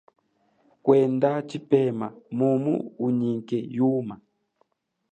Kwenda 0.83 1.29
tshipema 1.47 2.07
mumu 2.37 2.75
unyike 3.05 3.57
yuma. 3.77 4.15